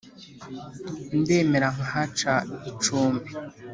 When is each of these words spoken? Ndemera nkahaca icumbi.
Ndemera 1.19 1.67
nkahaca 1.75 2.33
icumbi. 2.71 3.29